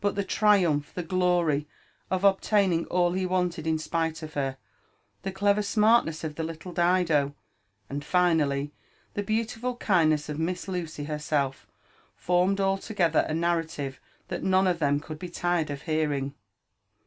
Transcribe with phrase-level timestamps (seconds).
[0.00, 1.68] But the triumph, the glory
[2.10, 4.56] of obtaining all he wanted in spite of her,
[5.20, 7.34] the '* clever smartness" of the little Dido,
[7.90, 8.72] and finally,
[9.12, 11.66] the beautiful kindness of Miss Lucy herself,
[12.16, 16.34] formed altogether a narrative that none of them could be tired of hearing.